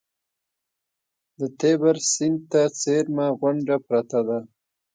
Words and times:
د 1.39 1.41
تیبر 1.59 1.95
سیند 2.11 2.39
ته 2.51 2.61
څېرمه 2.81 3.27
غونډه 3.39 3.75
پرته 3.87 4.19
ده. 4.27 4.39